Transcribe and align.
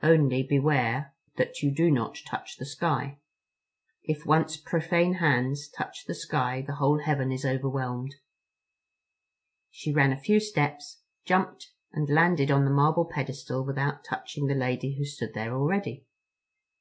Only 0.00 0.44
beware 0.44 1.12
that 1.38 1.60
you 1.60 1.72
do 1.74 1.90
not 1.90 2.16
touch 2.24 2.56
the 2.56 2.64
sky. 2.64 3.18
If 4.04 4.24
once 4.24 4.56
profane 4.56 5.14
hands 5.14 5.68
touch 5.68 6.04
the 6.06 6.14
sky 6.14 6.62
the 6.64 6.76
whole 6.76 7.00
heaven 7.02 7.32
is 7.32 7.44
overwhelmed." 7.44 8.14
She 9.72 9.92
ran 9.92 10.12
a 10.12 10.20
few 10.20 10.38
steps, 10.38 11.00
jumped, 11.26 11.72
and 11.92 12.08
landed 12.08 12.48
on 12.48 12.64
the 12.64 12.70
marble 12.70 13.06
pedestal 13.12 13.64
without 13.64 14.04
touching 14.04 14.46
the 14.46 14.54
lady 14.54 14.96
who 14.96 15.04
stood 15.04 15.34
there 15.34 15.52
already. 15.52 16.06